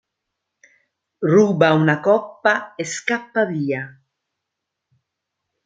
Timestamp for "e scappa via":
2.73-4.01